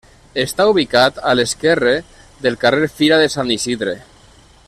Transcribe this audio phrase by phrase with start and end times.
[0.43, 1.93] Està ubicat a l'esquerre
[2.47, 3.95] del carrer Fira de Sant Isidre.